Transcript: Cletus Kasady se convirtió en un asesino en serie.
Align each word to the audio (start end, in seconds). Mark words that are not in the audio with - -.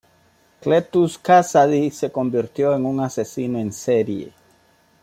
Cletus 0.61 1.19
Kasady 1.19 1.91
se 1.91 2.11
convirtió 2.11 2.73
en 2.73 2.87
un 2.87 3.01
asesino 3.01 3.59
en 3.59 3.71
serie. 3.71 4.33